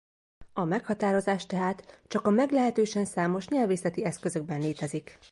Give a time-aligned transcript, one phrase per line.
[0.53, 5.17] A meghatározás tehát csak a meglehetősen számos nyelvészeti eszközökben létezik.